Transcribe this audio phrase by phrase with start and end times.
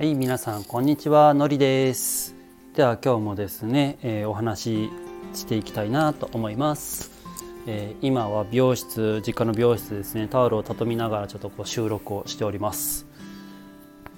[0.00, 1.34] はい皆さんこんにちは。
[1.34, 2.34] のりです。
[2.74, 4.90] では今日もですね、えー、お話し
[5.34, 7.10] していきたいなと思います、
[7.66, 13.06] えー、今は美容室実家の美容室ですねタオルを畳みながらちょっとこう収録をしております。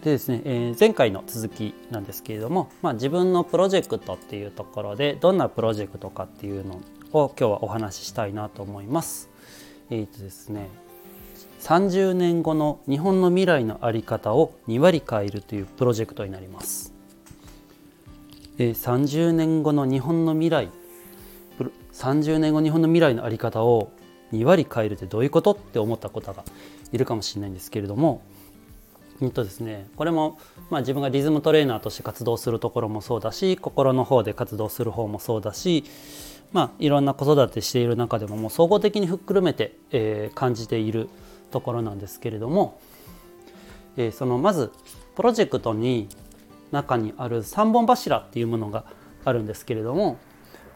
[0.04, 6.80] でですね、えー、前回の続きなんですけれども、まあ、自分のプロジェクトっていうところでどんなプロジェクトかっていうの
[7.10, 9.30] を今日はお話ししたいなと思います。
[9.90, 10.68] えーとですね
[11.62, 16.92] 30年後の日本の未来の在り方を2割変えるというプロジェクトになります。
[18.58, 20.68] え30年後の日本の未来
[21.92, 23.92] 30年後日本の未来の在り方を
[24.32, 26.44] 2割変えるってどういうことって思った方が
[26.90, 28.22] いるかもしれないんですけれども、
[29.20, 30.38] えっとですね、これも、
[30.68, 35.84] まあ、自分がリズムトレーナーとして活動するところもそうだし心の方で活動する方もそうだし、
[36.50, 41.08] まあ、いろんな子育てしている中でももう総合的にふっくるめて、えー、感じている
[41.52, 42.80] ところなんですけれども、
[43.96, 44.72] え、そのまず
[45.14, 46.08] プロジェクトに
[46.72, 48.84] 中にある3本柱っていうものが
[49.24, 50.18] あるんですけれども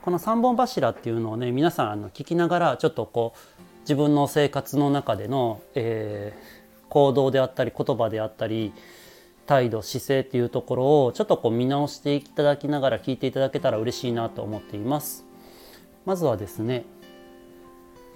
[0.03, 8.73] この3本柱っていうのをね皆さんあの聞きながらちょっとこう自分の生活の中での、えー、行動であったり言葉であったり
[9.47, 15.25] 態度姿勢っていうところをちょっとこう見直していただきながら聞いていただけたら嬉しいなと思っています。
[16.05, 16.85] まずはですね、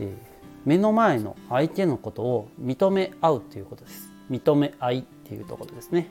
[0.00, 0.29] えー
[0.64, 4.10] 目の前の相手のことを認め合うということです。
[4.30, 6.08] 認め合いっていうところですね。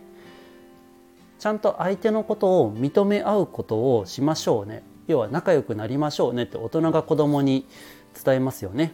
[1.37, 4.83] ちゃんと相手のことを認め合うことをしましょうね。
[5.07, 7.65] 要は仲良くなりましょうねって大人が子供に
[8.23, 8.93] 伝えますよね。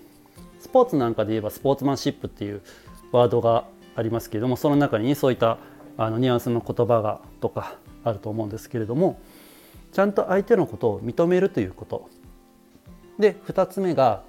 [0.60, 2.62] スポーツなんかで言えばスポーツマンシップっていう
[3.12, 5.58] ワードがありますけれどもその中にそういった
[5.98, 9.20] あのニュアンスの言葉がとかあると思うんですけれども
[9.94, 12.10] ちゃんと相手のことを認めるということ。
[13.18, 14.24] で2つ目が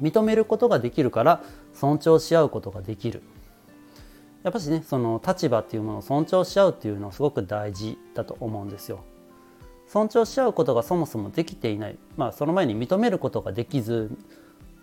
[0.00, 1.42] 認めることができるから
[1.74, 3.22] 尊重し合うことができる
[4.42, 9.04] やっぱしねその立場っていうものを尊重し合うっていうのはすごく大事だと思うんですよ。
[9.86, 14.10] 尊重し合うことがそもそもできていないまあその前に認めることができず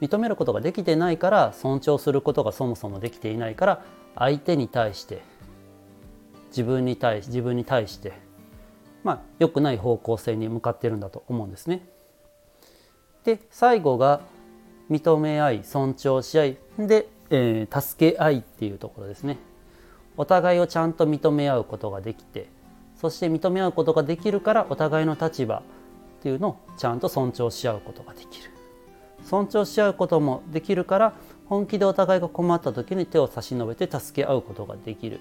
[0.01, 3.85] 認めることができてないから尊重することがそもそもできていないから
[4.15, 5.21] 相手に対して
[6.49, 8.13] 自分に対し自分に対して
[9.03, 11.87] まあ良くない方向性に向かってるんだと思うんですね。
[13.23, 14.21] で最後が
[14.89, 19.37] 認め合い尊重し合いで、えー、助け合いっていうところですね。
[20.17, 22.49] お互いをちゃんと認め合うことができて
[22.99, 25.61] そして認め合うことができるからお互いの立場っ
[26.21, 28.51] ていうのをちゃんと尊重し合うことができる。
[29.23, 31.13] 尊重し合うこともできるから
[31.45, 35.19] 本気でお互いが困った時に手を差し伸べて助け合うことができる。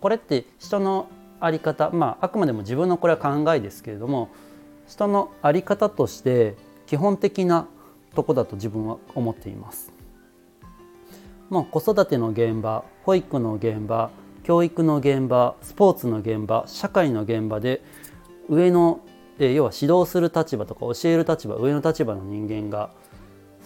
[0.00, 1.08] これって人の
[1.40, 4.28] 在り方まああくまでも自分のこれは考えですけれども
[4.86, 6.54] 人の在り方として
[6.86, 7.66] 基本的な
[8.14, 9.92] とこだと自分は思っています。
[11.50, 14.10] まあ、子育ての現場保育の現場
[14.44, 17.82] 教育の現場スポーツの現場社会の現場で
[18.48, 19.00] 上の、
[19.38, 22.90] え要は指導する立場とか教える立場上の立場の人間が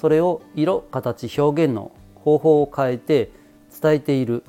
[0.00, 3.32] それを色形表現の方法を変えて
[3.80, 4.44] 伝えている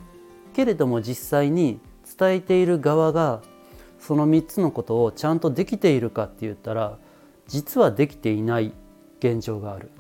[0.53, 1.79] けれども実際に
[2.17, 3.41] 伝えている側が
[3.99, 6.97] その3つのことをちゃんとできているかって言ったら
[7.47, 8.71] 実はできていない
[9.19, 9.91] 現状がある。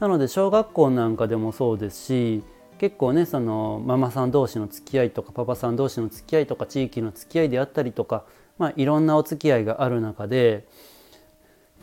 [0.00, 2.42] なので小学校なんかでもそうですし
[2.78, 8.24] 結構ねそのママさん同士の付き合いとかパパさん同士の付き合いとか地域の付き合いであったりとか、
[8.58, 10.66] まあ、いろんなお付き合いがある中で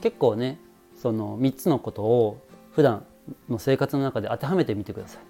[0.01, 0.59] 結構ね
[1.01, 3.05] その3つのことを普段
[3.49, 5.21] の生活の中で当てはめてみてください。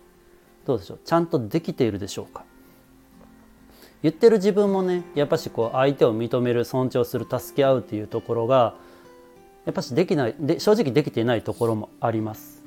[0.66, 1.00] どうでしょう？
[1.06, 2.44] ちゃんとできているでしょうか？
[4.04, 8.76] 言ってる自分もねやっぱしこう相手を認める尊重する助け合うっていうところが
[9.66, 12.64] やっぱしできないで正直できていないところもあります。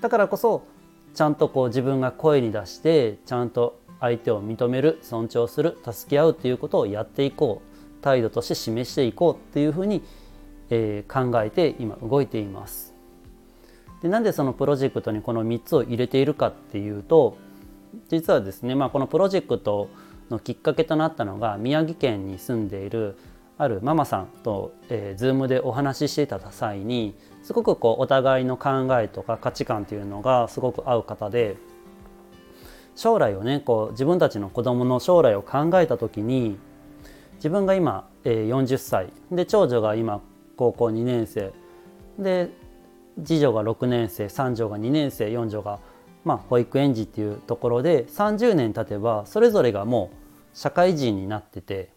[0.00, 0.66] だからこそ
[1.14, 10.02] ちゃんとこう自分が声に出してちゃんと相手を認める尊重する助け合うっていうことをやっていこう態度として示していこうっていうふうに、
[10.70, 12.92] えー、考えて今動いています。
[14.02, 17.36] でなんでそのプロジェクトにこの3つを入れているかっていうと
[18.08, 19.88] 実はですね、まあ、このプロジェクト
[20.30, 23.16] のきっかけとなったのが宮城県に住んでいる
[23.58, 31.56] あるママさんと、えー、Zoom でお話ししていた際にすごくこうお互いの考えとか価値観というのがすごく合う方で
[32.94, 36.58] 将来をねこう自分たちの子供の将来を考えた時に
[37.36, 40.20] 自分が今、えー、40歳で長女が今
[40.56, 41.52] 高校2年生
[42.18, 42.50] で
[43.24, 45.80] 次女が6年生三女が2年生四女が、
[46.24, 51.90] まあ、保育園児っていうところで30年経てばそれぞれがもう社会人になってて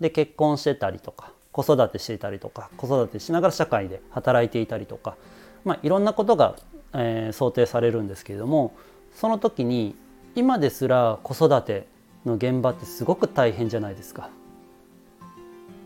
[0.00, 5.16] で結婚してたりとか子育てしていたりとか子育てしながら社会で働いていたりとか、
[5.64, 6.56] まあ、いろんなことが、
[6.94, 8.74] えー、想定されるんですけれども
[9.14, 9.96] その時に
[10.36, 11.86] 今ですら子育て
[12.24, 14.30] の現場ってすごく大変じゃないですか。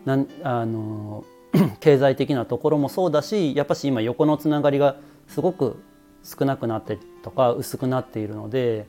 [0.05, 1.25] なんあの
[1.81, 4.97] 経済的なところもそうだしやっぱし今横のつながりが
[5.29, 5.82] すごく
[6.25, 8.87] 少なくなってとか薄くなっているので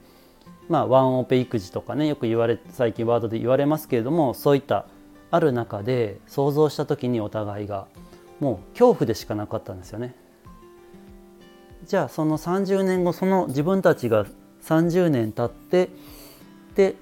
[0.69, 4.87] まあワンオペ育児とかねよく言われ最近ワードで言われますけれどもそういった
[5.33, 7.87] ある中で想像した時にお互いが
[8.39, 10.13] もう恐怖でしかなかったんですよね。
[11.87, 14.27] じゃあその30年後その自分たちが
[14.61, 15.89] 30年経って
[16.75, 16.95] で、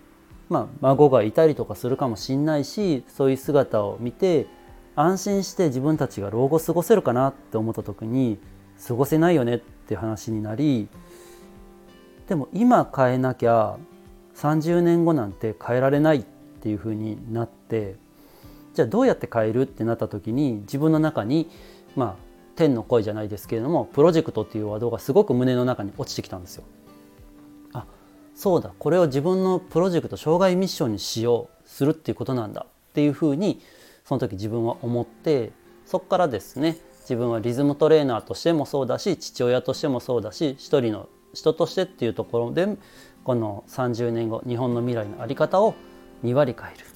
[0.48, 4.48] まあ、孫がいたりとかするかもしんないしそういう姿を見て
[4.96, 8.40] 安心して自分たちが老後過ごせるかなって思った時に
[8.88, 10.88] 過ごせないよねって話になり
[12.30, 13.78] でも今変えなきゃ
[14.36, 16.24] 30年後なんて変えられないっ
[16.62, 17.98] ていうふうになって
[18.74, 21.50] じゃあどうやって変えるってなった時に自分の中に
[21.96, 26.64] まあ天の声じゃないですけれどもプロジェクトっていうワードがすごく胸の中に落ちてきたんですよ。
[27.74, 27.86] あ
[28.36, 33.62] そうだこれを自分のプロジェクト障害ミッションにしようするっていうことなんだっていうふうに
[34.06, 35.52] その時自分は思って
[35.86, 42.78] そこからですね自分はリズムトレーナーとしてもそうだし父親としてもそうだし一人の人としてっていうところで
[43.24, 45.76] この30年後日本の未来の在り方を
[46.24, 46.91] 2割変える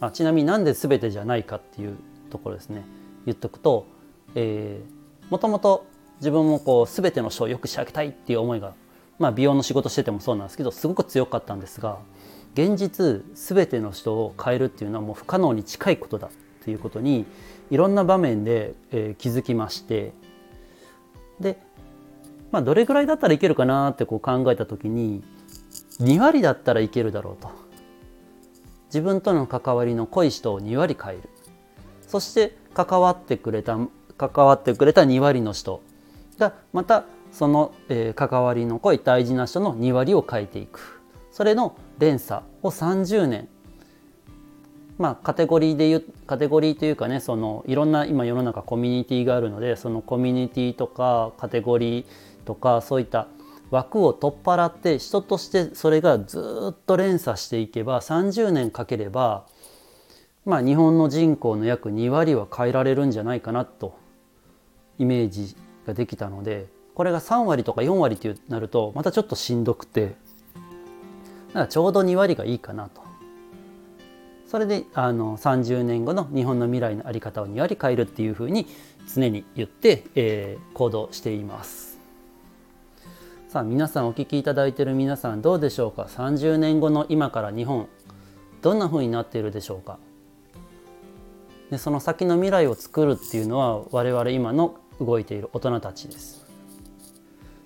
[0.00, 1.96] あちなみになんで全てじゃないかっていう
[2.30, 2.84] ところですね。
[3.26, 3.86] 言っとくと、
[4.34, 5.86] えー、もともと
[6.20, 8.74] 自分もこう全ての人をよく仕上げたいっていう思いが、
[9.18, 11.98] まあ、美容の仕事しててもそうなんですけどすごく強かったんですが
[12.54, 16.30] 現実全ての人を変えるっていうのはもう不可能に近いことだっ
[16.64, 17.24] ていうことに
[17.70, 20.12] いろんな場面で、えー、気づきまして
[21.38, 21.60] で、
[22.50, 25.22] まあ、どれぐらいだったらいけるかなってこう考えた時に
[26.00, 27.67] 2割だったらいけるだろうと。
[28.88, 31.28] 自分との関わりの濃い人を2割変える。
[32.06, 33.78] そして関わってくれた
[34.16, 35.82] 関わってくれた2割の人
[36.38, 41.02] がまたその、えー、関わりの濃い大事な人の2割を変えていく。
[41.30, 43.48] それの連鎖を30年。
[44.98, 52.06] まあカテゴリーで言うカテゴリーというかねそのいろんな今世の中コミュニティがあるのでそのコミュニティとかカテゴリー
[52.44, 53.28] とかそういった
[53.70, 59.46] 枠を取っ払って人としてそれがずっと連鎖していけば30年かければ
[60.44, 63.98] まあ日本の人口の約2割は変えられるんじゃないかなと
[64.98, 65.54] イメージ
[65.86, 70.16] ができたのでこれが3割とか4割ってなるとまたちょっとしんどくて
[71.48, 73.08] だからちょうど2割がいいかなと。
[74.46, 78.66] それであの30年後の日本の未来の在り方を2割変えるっていうふうに
[79.14, 81.87] 常に言って、えー、行動しています。
[83.48, 87.88] さあ皆さんお聞きいただいている皆さんどうでしょうか？30年後の今から日本
[88.60, 89.98] どんなふうになっているでしょうか？
[91.70, 96.44] でその先の未来を作るっていうのは我々今の動いている大人たちです。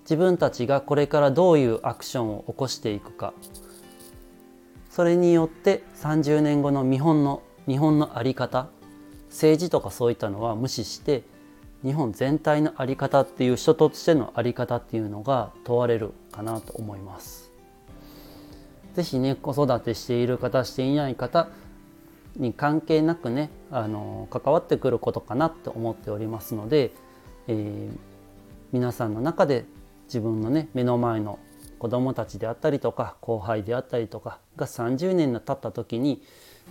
[0.03, 3.35] 自分たちがこれからどういうアクションを起こしていくか。
[4.89, 8.69] それによって30年後の日本の日本の在り方
[9.31, 11.25] 政治とかそういったのは無視して
[11.85, 17.51] 日本全体の在り方っていう人としての在り方っていうのが問われるかなと思います。
[18.95, 21.49] ぜひね子育てしている方していない方
[22.37, 26.93] に関係なくねあの関わってくることかなと思っておりますので、
[27.49, 27.99] えー、
[28.73, 29.65] 皆さんの中で
[30.05, 31.39] 自分のね目の前の
[31.79, 36.23] 子どもたちであったりとか後輩であったりとかが30年経った時に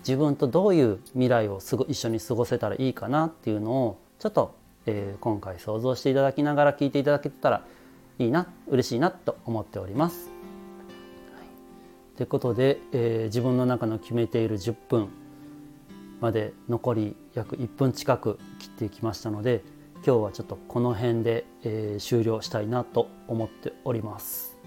[0.07, 7.65] 自分とどういう未来をすご一緒に過ごせたらいいかなっていうのをちょっと、えー、今回想像していただきながら聞いていただけたら
[8.19, 10.29] いいな嬉しいなと思っております。
[11.35, 15.09] はい、ということで、えー、自分の中の決めている10分
[16.19, 19.63] まで残り約1分近く切っていきましたので
[20.05, 24.57] 今日はちょっとこの辺で、えー、終了したいなと思っております。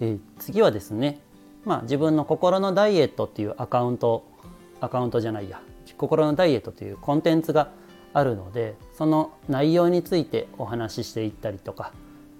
[0.00, 1.20] えー、次はですね、
[1.64, 4.24] まあ、自分の心のダイエットっていうアカウント
[4.80, 5.60] アカウントじゃないや
[5.96, 7.70] 心のダイエットというコンテンツが
[8.12, 11.92] あるのでその内容についてお話ししていったりとか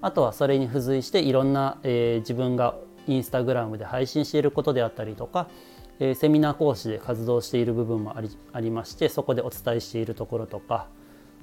[0.03, 5.49] あとはそれに付随していろんな、えー、自分がインスタグラムで配信していることであったりとか、
[5.99, 10.89] えー、セミナー講師で活動している部分もありありましてそこでお伝えしているところとか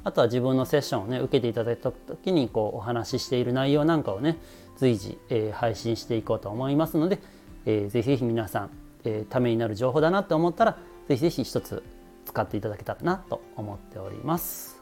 [0.03, 4.38] あとは自分のセッションをね受けていただいた時にこうお話ししている内容なんかをね
[4.77, 7.19] 随時、えー、配信していこうと思いますので、
[7.65, 8.69] えー、ぜひぜひ皆さん、
[9.03, 11.84] えー、ためになる情報だなって思ったらぜひぜひ一つ
[12.38, 14.79] 使っていただけたらなと思っております。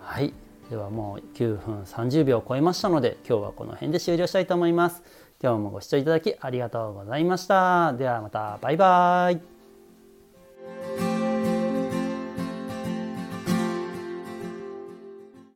[0.00, 0.32] はい。
[0.70, 5.02] ではもう9分30秒を超えましたので今日はこの辺で終了したいと思います。
[5.42, 7.92] 今日もご視聴いただきありがとうございました。
[7.94, 9.55] ではまたバイバイ。